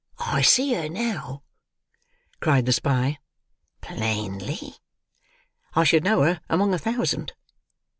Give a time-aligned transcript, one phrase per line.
[0.17, 1.43] "I see her now,"
[2.39, 3.19] cried the spy.
[3.81, 4.73] "Plainly?"
[5.75, 7.33] "I should know her among a thousand."